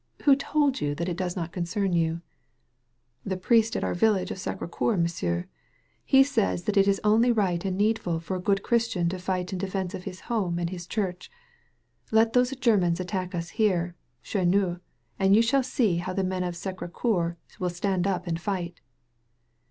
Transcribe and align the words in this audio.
Who 0.23 0.35
told 0.35 0.81
you 0.81 0.95
that 0.95 1.07
it 1.07 1.15
does 1.15 1.35
not 1.35 1.51
concern 1.51 1.93
you?" 1.93 2.21
"The 3.23 3.37
priest 3.37 3.75
at 3.75 3.83
our 3.83 3.93
village 3.93 4.31
of 4.31 4.39
SacrS 4.39 4.71
Cceur^ 4.71 4.99
M'sieu". 4.99 5.43
He 6.03 6.23
says 6.23 6.63
that 6.63 6.75
it 6.75 6.87
is 6.87 6.99
only 7.03 7.31
right 7.31 7.63
and 7.63 7.77
needful 7.77 8.19
for 8.19 8.35
a 8.35 8.39
good 8.41 8.63
Christian 8.63 9.09
to 9.09 9.17
jBght 9.17 9.51
in 9.53 9.59
defense 9.59 9.93
of 9.93 10.05
his 10.05 10.21
home 10.21 10.57
and 10.57 10.71
his 10.71 10.87
church. 10.87 11.29
Let 12.11 12.33
those 12.33 12.49
Germans 12.55 12.99
attack 12.99 13.35
us 13.35 13.49
here, 13.49 13.93
chez 14.23 14.43
nous, 14.43 14.79
and 15.19 15.35
you 15.35 15.43
shall 15.43 15.61
see 15.61 15.97
how 15.97 16.13
the 16.13 16.23
men 16.23 16.41
of 16.43 16.55
S<zcr6 16.55 16.91
Cceur 16.93 17.35
will 17.59 17.69
stand 17.69 18.07
up 18.07 18.25
and 18.25 18.41
fight." 18.41 18.81